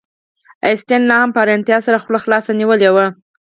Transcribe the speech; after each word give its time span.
اسټین 0.69 1.01
لاهم 1.09 1.29
په 1.33 1.39
حیرانتیا 1.43 1.77
سره 1.85 2.01
خوله 2.03 2.19
خلاصه 2.25 2.51
نیولې 2.59 2.89
وه 2.91 3.05